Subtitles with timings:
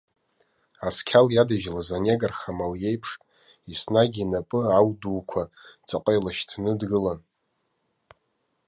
[0.87, 3.09] Асқьала иадыжьлаз анегр хамал иеиԥш,
[3.71, 5.43] еснагь инапы ау дуқәа
[5.87, 7.19] ҵаҟа илашьҭны дгылан.